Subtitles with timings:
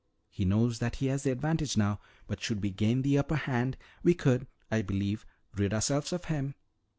[0.31, 3.77] He knows that he has the advantage now, but should we gain the upper hand,
[4.01, 6.55] we could, I believe, rid ourselves of him.